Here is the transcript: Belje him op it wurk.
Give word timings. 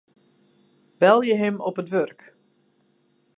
Belje 0.99 1.35
him 1.41 1.55
op 1.67 1.77
it 1.81 1.91
wurk. 1.93 2.21